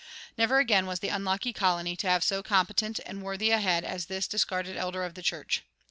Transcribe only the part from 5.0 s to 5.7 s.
of the church.